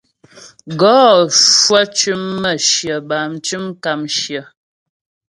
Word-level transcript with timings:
Gɔ 0.79 0.95
cwə 1.61 1.81
cʉm 1.97 2.21
mə̌shyə 2.41 2.95
bâm 3.07 3.25
mcʉm 3.35 3.65
kàmshyə. 3.83 4.41